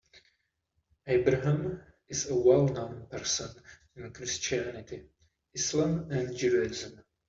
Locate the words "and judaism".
6.09-7.03